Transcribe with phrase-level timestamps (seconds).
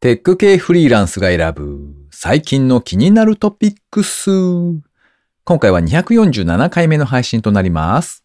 [0.00, 4.30] テック系フリーランスが選ぶ最近の気になるトピックス。
[5.44, 8.24] 今回は247回目の配信となります。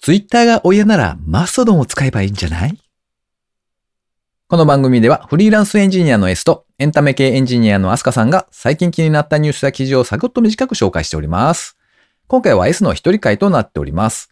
[0.00, 2.76] ツイッターが親ならマストドンを使えばいいんじゃない？
[4.48, 11.76] この番組ではフリーランスエンジニアの S とエンタメ系エンジニアのアスカさんが最近気になったニュースや記事をサクッと短く紹介しております。
[12.26, 14.28] 今回は S の一人会となっております。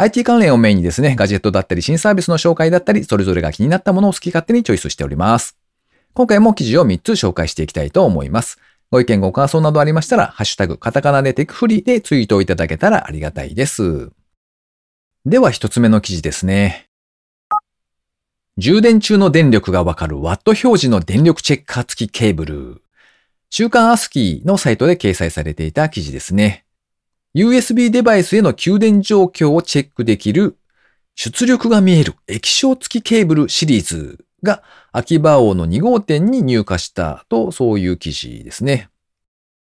[0.00, 5.58] IT 関連をメインにですね、ガジェットだったり新サービスの紹介だったり、それぞれが気になったものを好き勝手にチョイスしております。
[6.14, 8.56] 今回も記事を3つ紹介していきたいと思います。
[8.90, 14.08] ご意見ご感想などありましたら、ハッシュタグ、カタカナでテクフリーでツイートをいただけたらありがたいです。
[15.26, 16.86] では一つ目の記事ですね。
[18.56, 22.82] 充電中の電力がわかるワット表示の電力チェッカー付きケーブル。
[23.50, 26.64] 週刊アスキーのサイトで掲載されていた記事ですね。
[27.34, 30.56] USB デバイスへの給電状況をチェックできる
[31.14, 38.88] 出力が見える液晶付きケーブルシリーズが秋葉王の2号店に入荷したとそういう記事ですね。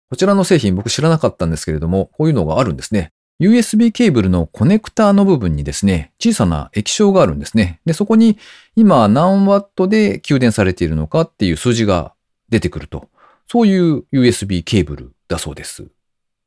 [0.10, 3.12] こちらの製品僕知らなかったんですけれども、こういうのがあるんですね。
[3.40, 7.82] USB ケーブルのコネクターの部分にですね、小さな液晶があるんですね。
[7.86, 8.38] で、そこに
[8.76, 12.14] 今何ワットで給電されているのかっていう数字が
[12.50, 13.10] 出てくると。
[13.48, 15.88] そういう USB ケーブルだそうです。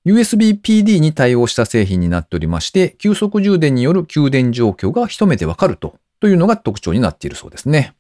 [0.06, 7.92] USB PD に対応した製品になっておりまして、急速充電による給電状況が一目でわかると、というのが特徴になっているそうですね。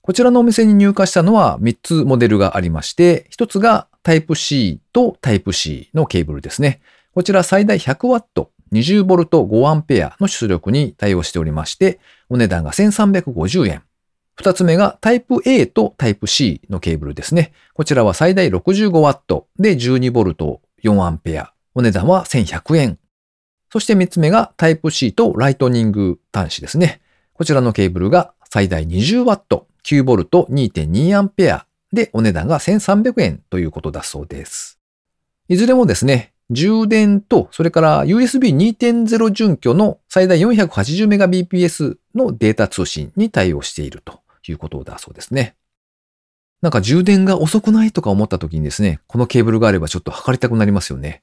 [0.00, 6.80] こちらのお店に入荷したのは3つモデルがありまして、1つが Type-C と Type-C のケーブルですね。
[7.12, 13.82] こちら最大 100W、20V、5A の出力に対応しておりまして、お値段が1350円。
[14.38, 17.52] 2つ目が Type-A と Type-C のケーブルですね。
[17.74, 21.52] こちらは最大 65W で 12V、4アンペア。
[21.74, 22.98] お値段は1100円。
[23.70, 27.00] そして3つ目が Type-C とライトニング端子ですね。
[27.34, 34.78] こちらのケーブルが最大 20W、9V、2.2アンペアでお値段が1300円ということだそうです。
[35.48, 45.56] いずれもですね、充電とそれから USB2.0 準拠の最大 480Mbps のデータ通信に対応しているということだそうですね。
[46.66, 51.22] なんか充電が遅くないとか思った時にですね、このケーブルがあればちょっと測りたくなりますよね。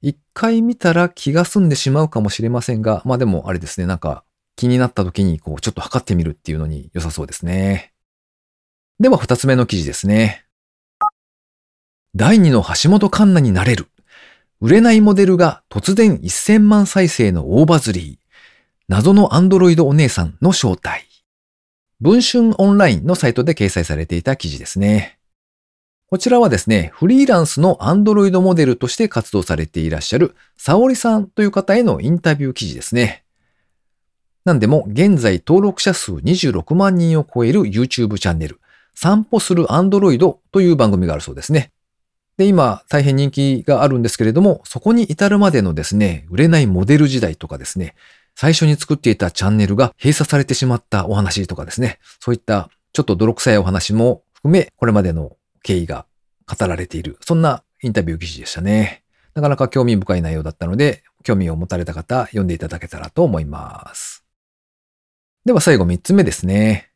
[0.00, 4.24] 一回見たら気が済んでしまうかもしれませんが、まあでもあれですね、なんか
[4.56, 7.92] 気になった時にこうちょっと測ってみるっていうのに良さそうですね。
[8.98, 10.46] では二つ目の記事ですね。
[12.16, 13.86] 第二の橋本環奈になれる。
[14.60, 18.18] 売れないモデルが突然1000万再生の大バズり。
[18.88, 21.06] 謎のアンドロイドお姉さんの正体。
[22.02, 25.20] 文春オンラインのサイトで掲載されていた記事ですね。
[26.08, 33.22] こちらはですね、フリーランスのアンドロイドモデルとして活動されていらっしゃる沙織さんという方へのインタビュー記事ですね。
[34.44, 38.58] なんでも現在登録者数26万人を超える YouTube チャンネル、
[38.96, 41.70] 散歩するアンドロイドという番組があるそうですね。
[42.36, 47.94] で、今大変人気があるんですけれども、そこに至るまでのですね、売れないモデル時代とかですね、
[48.34, 56.06] 最初に作っていたチャンネルが閉鎖されてしまったお話とかですね、そういったちょっと泥臭いお話も含め、これまでの経緯が
[56.46, 59.04] 語られている、そんなインタビュー記事でしたね。
[59.34, 64.24] なかなか興味深い内容だったので、興味を持たれた方、読んでいただけたらと思います。
[65.44, 66.90] では最後3つ目ですね。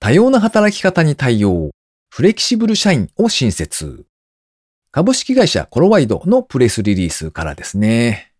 [0.00, 1.70] 多様な働き方に対応、
[2.10, 4.04] フレキシブル社員を新設。
[4.90, 8.33] 株式会社コロワイドのプレスリリースからですね。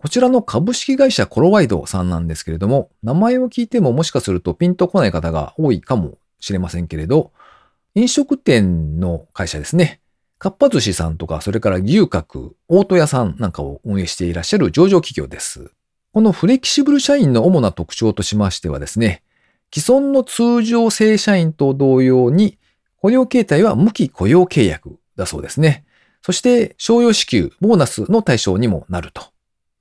[0.00, 7.32] こちらの株式会社コロワイドさんなんですけれども、名前を聞いてももしかするとピンとこない方が多いかもしれませんけれど、
[7.94, 10.00] 飲食店の会社ですね。
[10.38, 15.70] かっぱ寿司さんとか、それから牛角、大戸屋さんなんかを運営していらっしゃる上場企業です。
[16.14, 19.22] このフレキシブル社員の主な特徴としましてはですね、
[19.70, 22.56] 既存の通常正社員と同様に、
[22.96, 25.84] 雇用形態は無期雇用契約だそうですね。
[26.22, 29.24] そして、賞与支給、ボーナスの対象にもなると。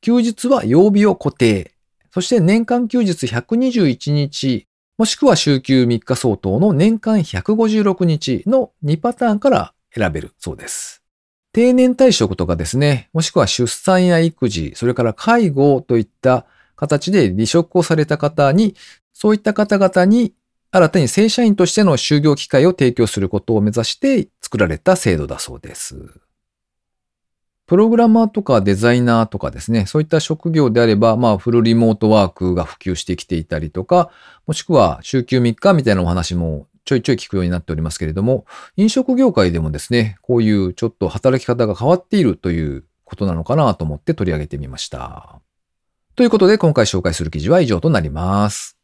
[0.01, 1.73] 休日は曜日を固定。
[2.11, 4.67] そして年間休日121日、
[4.97, 11.03] もしくは週休3日相当の年間156日の2パターンから選べるそうです。
[11.51, 16.45] 定年退職とかですね、もしくは出産や育児、それから介護といった
[16.75, 18.75] 形で離職をされた方に、
[19.13, 20.33] そういった方々に
[20.71, 26.21] 新たに正社員としての就業機会を提供することを目指して作られた制度だそうです。
[27.69, 34.09] プログラマーとかデザイナーとかですね、そういった職業であれば、まあフルリモートワークが普及してきていたりとか、
[34.47, 45.39] もしくは週休3日みたいなお話もちょいちょい聞くようになっておりますけれども、飲食業界でもですね、こういうちょっと働き方が変わっているということなのかなと思って取り上げてみました。
[46.15, 48.79] ということで今回紹介する記事は以上となります。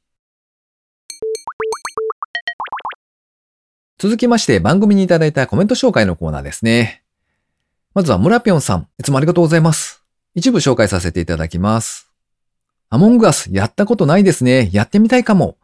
[3.97, 7.04] 続きまして番組にいただいたコメント紹介のコーナーですね。
[7.95, 10.03] まずは村ぴょんさん、いつもありがとうございます。
[10.33, 12.11] 一部紹介させていただきます。
[12.89, 14.69] アモングアスやったことないですね。
[14.73, 15.57] やってみたいかも。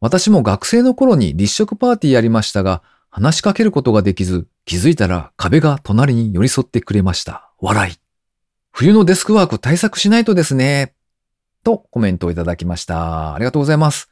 [0.00, 7.52] 私も学生の頃に立食パーティーやりましたが、話しかけることができず、気づいたら壁が隣に寄り添ってくれました。
[7.60, 7.94] 笑い。
[8.72, 10.94] 冬のデスクワーク対策しないとですね。
[11.64, 13.34] とコメントをいただきました。
[13.34, 14.08] ありがとうございます。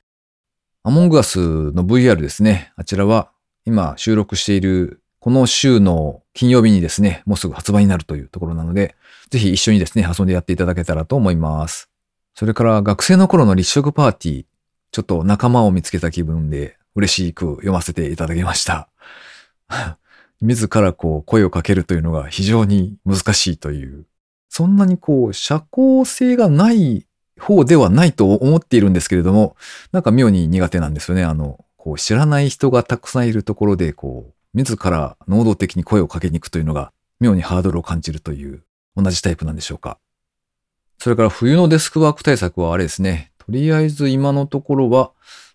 [0.83, 1.39] アモングアス
[1.73, 2.75] の VR ですね。
[2.77, 3.31] あちらは
[3.65, 8.97] 今収録しているこの週の金曜日にですね、もうすぐ発売になるというところなので、
[9.31, 11.89] ぜひ一緒にですね、遊んでやっていただけたらと思います。
[12.35, 14.45] それから学生の頃の立食パーティー、
[14.91, 18.89] ちょっと仲間を見つけた気分で嬉しく読ませていただきました。
[20.43, 24.07] 自らこう声をかけるというのが非常に難しいという、
[24.49, 27.07] そんなにこう社交性がない
[27.39, 29.55] 方ではないと思っているんですけれども、
[29.93, 31.23] なんか妙に苦手なんですよね。
[31.23, 38.65] あの、こう知らない人がたくさんいるところで、こう、自ら能動的に声をかけに行くというのが妙にハードルを感じるという
[38.97, 39.99] 同じタイプなんでしょうか。
[40.99, 43.33] それから冬のデスクワーク対策はあれですね。
[43.39, 45.13] とりあえず今のところは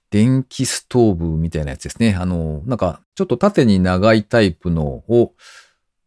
[0.10, 2.16] 電気ストーブみたいなやつですね。
[2.16, 5.34] あの、なんか、ちょっと縦に長いタイプのを、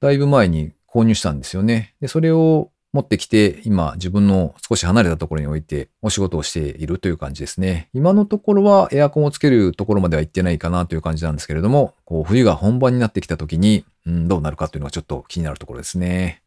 [0.00, 1.94] だいぶ前に購入したんですよね。
[2.00, 7.88] で、それを持ってきて、今自分の少し離れたところに置いてお仕事をしているという感じですね。
[7.94, 16.42] 今のところはエアコンをつけるところまでは行ってないかなという感じなんですけれども、こう冬が本番になってきた時に、うん、どうなるかというのがちょっと気になるところですね。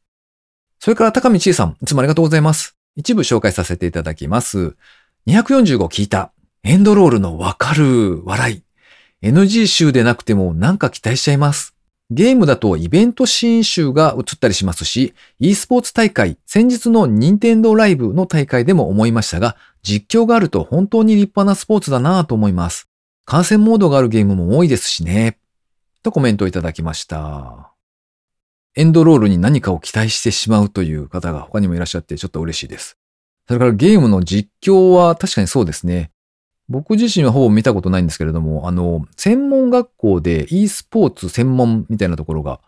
[0.79, 2.75] それから高見千恵さん、いつもありがとうございます。
[2.95, 4.75] 一部紹介させていただきます。
[5.27, 6.33] 245聞いた。
[6.63, 8.63] エンドロールのわかる笑い。
[9.21, 11.73] NG 集でなくてもなんか期待しちゃいます。
[12.11, 22.87] ゲームだとイベントシーン集が映ったりしますし、e スポーツ大会、先日の任天堂ライブの大会でも思いましたが、実況があると本当に立派なスポーツだなぁと思います。
[23.25, 25.37] 観戦モードがあるゲームも多いですしね。
[26.03, 27.73] とコメントいただきました。
[28.75, 32.97] エンドロールに何かを期待してしまうという方が他にもいらっしゃってちょっと嬉しいです。
[33.47, 36.11] それからゲームの実況は確かにそうですね。
[36.73, 42.59] 僕自身はほぼ見たことないんですけれども、あの、専門学校で e スポーツ専門みたいなところが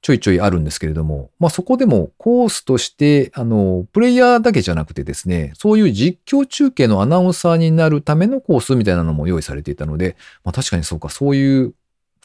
[0.00, 11.74] ちょいちょいあるんですけれども、まあそこでもコースとして、あの、プレイヤーだけじゃなくてですね、そういう実況中継のアナウンサーになるためのコースみたいなのも用意されていたので、まあ確かにそうか、そういう、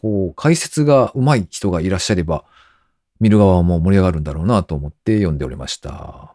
[0.01, 2.45] こう、解説が上手い人がいらっしゃれば、
[3.19, 6.33] 見る側も盛り上がるんだろうなと思って読んでおりました。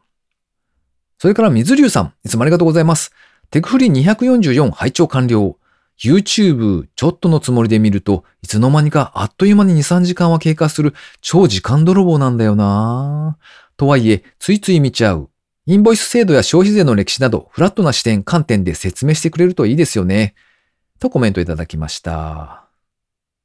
[1.19, 3.13] それから水流さん、いつもありがとうございます。
[3.51, 5.57] テクフリ244拝聴完了。
[5.99, 13.37] YouTube ちょっとのつもりで見ると、いつの間にかあっという間に2、3時間は経過する超時間泥棒なんだよな
[13.77, 15.31] とはいえ、ついつい見ちゃう。
[15.67, 20.37] インボイス制度や消費税の歴史など、フラットな視点、観点で説明してくれるといいですよね。
[21.01, 22.67] とコメントいただきました。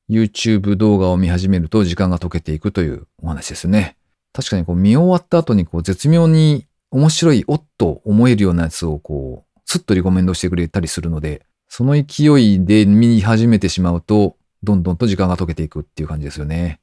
[0.07, 3.97] YouTube 動画を見始めると時間が解けていくというお話ですね。
[4.33, 16.79] 確かにこう見終わった後にこう絶妙に面白い、おっと思えるようなやつをこうスッとリコメンドしてくれたりするので、その勢いで見始めてしまうと、どんどんと時間が解けていくっていう感じですよね。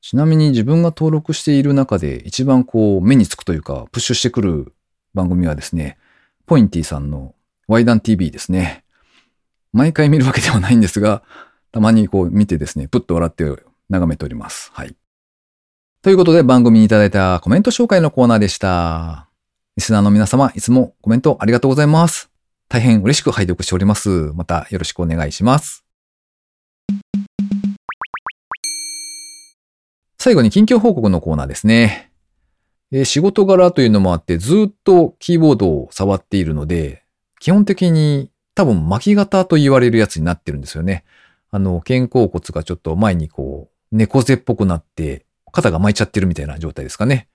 [0.00, 4.74] ちなみに自分が登録している中で一番こう目につくというか、プッシュしてくる
[5.14, 5.98] 番組はですね、
[6.46, 7.34] ポインティさんの
[7.66, 8.84] ワイダン TV ですね。
[9.72, 11.22] 毎回見るわけではないんですが、
[11.72, 13.44] たまにこう見てですね、ぷっと笑って
[13.90, 14.70] 眺めております。
[14.72, 14.94] はい。
[16.00, 19.27] ということで番組にいただいたコメント紹介のコーナーでした。
[19.78, 22.32] リスナーの皆様、いつもコメントありがとうございます。
[22.68, 24.32] 大変嬉しく拝読しております。
[24.34, 25.84] またよろしくお願いします。
[30.18, 32.10] 最後に近況報告のコーナーですね。
[32.90, 37.04] え仕事柄というのもあってずっとキーボードを触っているので、
[37.38, 41.04] 基本的に多分巻き型と言われるやつになってるんですよね。
[41.52, 47.28] あの、肩甲骨がちょっと前にこう、猫背っぽくなって、肩が巻いちゃってるみたいな状態ですかね。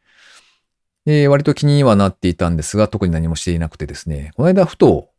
[1.06, 5.10] で、割と気にはなっていたんですが、特に何もしていなくてですね、この間ふと、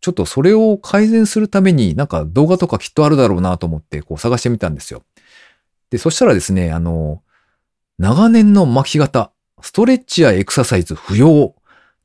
[0.00, 5.02] ちょっとそれを改善するためになんか動画とかきっとあるだろうなと思ってこう探してみたんですよ。
[5.90, 7.22] で、そしたらですね、あの、
[7.98, 11.54] 長年の巻き方、ストレッチやエクササイズ不要、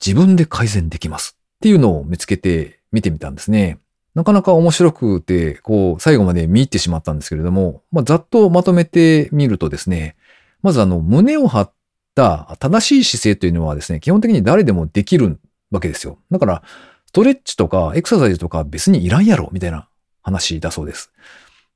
[0.04, 3.80] 自分で改善できますっていうのを見つけて見てみたんですね。
[4.16, 10.16] なかなか面白くて、こう、最後まで見入ってしまったんですけれども、まあ、ざっとまとめてみるとですね、
[10.62, 11.74] まずあの、胸を張っ
[12.20, 15.40] った正しい姿勢というのはですね、基本的に誰でもできる
[15.72, 16.18] わけですよ。
[16.30, 16.64] だから、
[17.06, 19.88] ストレッチとかエクササイズとか別にいらんやろ、みたいな
[20.22, 21.12] 話だそうです。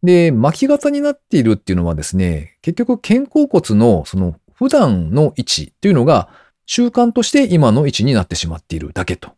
[0.03, 6.29] で、巻き型になっているっていうのはですね、結局肩甲骨のその普段の位置っていうのが
[6.65, 9.31] 習慣として今の位置になってしまっているだけと。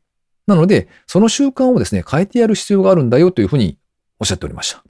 [0.47, 3.77] なので、その習慣をですね、変えてやる必要があるんだよというふうに
[4.19, 4.83] おっしゃっておりました。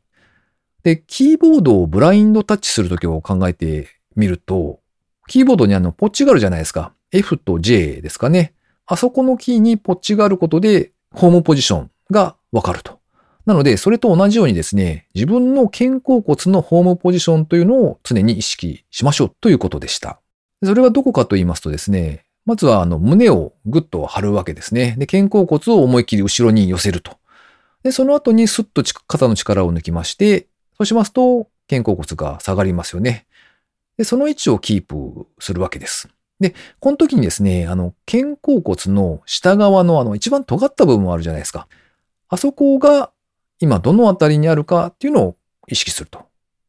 [0.84, 4.79] で、キーボードをブラインドタッチするときを考えてみると、
[5.27, 6.94] キーボードにあの、ポッチがあるじゃないですか。
[7.12, 8.53] F と J ですかね。
[8.86, 13.00] あそこのキーにポッチがあることで、ホームポジションがわかると。
[13.46, 20.20] なので、それと同じようにですね、自分の肩甲骨のホームポジションというのを常に意識しましょうということでした。
[20.63, 24.96] それはどこかと言いますとですね、まずはあの胸をぐっと張るわけですね。
[24.98, 27.17] で、肩甲骨を思いっきり後ろに寄せると。
[27.84, 33.25] で、その後にスッと肩の力を抜きまして、そうしますと肩甲骨が下がりますよね。
[33.97, 36.09] で、その位置をキープするわけです。
[36.39, 41.67] で、この時にですね、あの、肩甲骨の下側のあの一番尖った部分もあるじゃないですか。
[42.27, 43.11] あそこが
[43.59, 45.37] 今どのあたりにあるかっていうのを
[45.67, 46.25] 意識すると。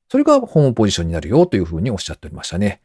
[0.09, 2.80] それがホームポジションになるよというふうにおっしゃっておりましたね。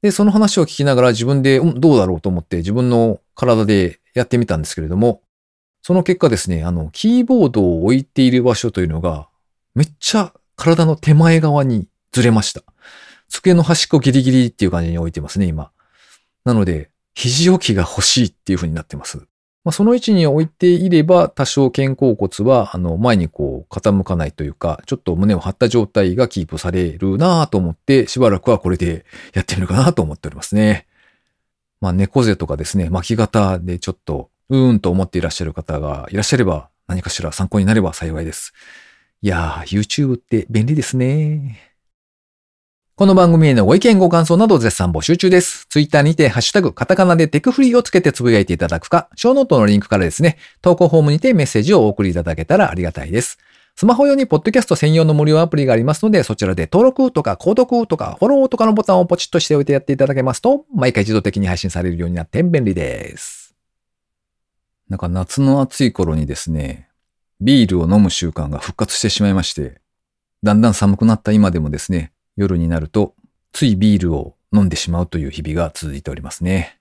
[0.00, 5.22] で、その話を聞きながら自分で、うん、どうだろうと思って自分の体でやってみたんですけれども、
[5.82, 9.28] その結果ですね、あの、キーボードを置いている場所というのが、
[9.74, 12.62] めっちゃ体の手前側にずれました。
[13.28, 15.70] 机の端っこギリギリっていう感じに置いてますね、今。
[16.44, 19.18] なので、肘置きが欲しいっていう風になってます。
[19.64, 29.04] まあ、その位置に置いていれば、多少肩甲骨は、あの、前にこう、傾かないというか、ちょっと胸を張った状態がキープされるなぁと思って、しばらくはこれで
[29.34, 30.86] やってみるかなと思っておりますね。
[31.80, 38.54] まあ、猫背とかですね、巻き型でちょっと、うーんと思っていらっしゃる方がいらっしゃれば、何かしら参考になれば幸いです。
[39.20, 41.74] いやー、YouTube って便利ですね。
[42.98, 45.66] この番組へのご意見ご感想など絶賛募集中です。
[45.68, 53.38] ツイッターにてハッシュタグカタカナでテクフリーをつけてつぶやいていただくか、ショーノートのリンクからですね、投稿フォームにてメッセージをお送りいただけたらありがたいです。
[53.76, 63.54] スマホ用にポッドキャスト専用の無料アプリがありますので、そちらで登録とか購読とかフォローとかのボタンをポチッとしておいてやっていただけますと、毎回自動的に配信されるようになって便利です。
[64.88, 66.88] なんか夏の暑い頃にですね、
[67.40, 69.80] ビールを飲む習慣が復活してしまいまして、
[70.42, 73.14] だんだん寒くなった今でもですね、夜になると、
[73.52, 76.78] ついビールを飲んでしまうという日々が続いておりますね。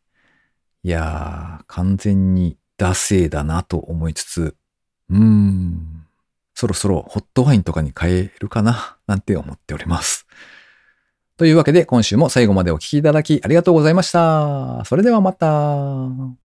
[0.84, 4.56] いやー、完全に惰性だなと思いつつ、
[5.10, 6.06] うーん、
[6.54, 10.28] そろそろホットワインとかに変えるかな、なんて思っております。
[11.38, 14.86] というわけで今週も最後までお聴きいただきありがとうございました。
[14.86, 16.47] それではまた。